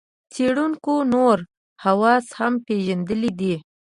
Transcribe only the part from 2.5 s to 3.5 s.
پېژندلي